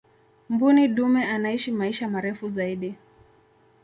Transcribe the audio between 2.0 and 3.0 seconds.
marefu zaidi